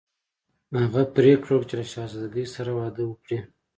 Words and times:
هغه 0.81 1.01
پریکړه 1.15 1.53
وکړه 1.55 1.67
چې 1.69 1.75
له 1.79 1.85
شهزادګۍ 1.91 2.45
سره 2.55 2.71
واده 2.77 3.03
وکړي. 3.07 3.39